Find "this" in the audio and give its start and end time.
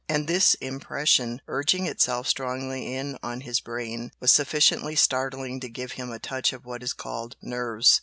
0.27-0.55